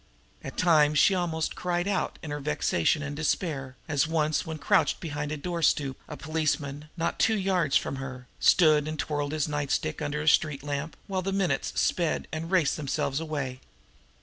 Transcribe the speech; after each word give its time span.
And 0.41 0.51
at 0.51 0.57
times 0.57 0.97
she 0.97 1.13
almost 1.13 1.53
cried 1.55 1.87
out 1.87 2.17
in 2.23 2.31
her 2.31 2.39
vexation 2.39 3.03
and 3.03 3.15
despair, 3.15 3.75
as 3.87 4.07
once, 4.07 4.47
when 4.47 4.57
crouched 4.57 4.99
behind 4.99 5.31
a 5.31 5.37
door 5.37 5.61
stoop, 5.61 5.95
a 6.07 6.17
policeman, 6.17 6.89
not 6.97 7.19
two 7.19 7.37
yards 7.37 7.77
from 7.77 7.97
her, 7.97 8.25
stood 8.39 8.87
and 8.87 8.97
twirled 8.97 9.31
his 9.31 9.47
night 9.47 9.69
stick 9.69 10.01
under 10.01 10.19
the 10.23 10.27
street 10.27 10.63
lamp 10.63 10.97
while 11.05 11.21
the 11.21 11.31
minutes 11.31 11.71
sped 11.79 12.27
and 12.31 12.49
raced 12.49 12.77
themselves 12.77 13.19
away. 13.19 13.59